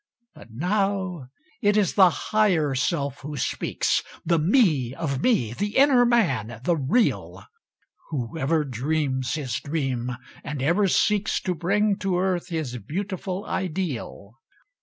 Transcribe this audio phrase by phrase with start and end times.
[0.33, 1.29] But now
[1.61, 7.45] it is the Higher Self who speaks— The Me of me—the inner Man—the real—
[8.09, 14.33] Whoever dreams his dream and ever seeks To bring to earth his beautiful ideal.